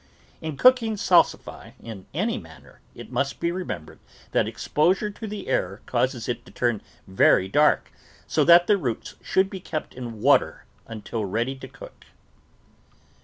In 0.41 0.57
cooking 0.57 0.95
salsify 0.97 1.73
in 1.79 2.07
any 2.11 2.39
manner, 2.39 2.81
it 2.95 3.11
must 3.11 3.39
be 3.39 3.51
remembered 3.51 3.99
that 4.31 4.47
exposure 4.47 5.11
to 5.11 5.27
the 5.27 5.47
air 5.47 5.81
causes 5.85 6.27
it 6.27 6.43
to 6.47 6.51
turn 6.51 6.81
very 7.05 7.47
dark, 7.47 7.91
so 8.25 8.43
that 8.45 8.65
the 8.65 8.77
roots 8.79 9.13
should 9.21 9.47
be 9.47 9.59
kept 9.59 9.93
in 9.93 10.19
water 10.19 10.65
until 10.87 11.23
ready 11.25 11.53
to 11.55 11.67
cook. 11.67 12.05